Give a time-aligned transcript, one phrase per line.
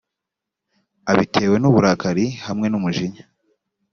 [1.11, 3.23] abitewe n’uburakari hamwe n’umujinya.»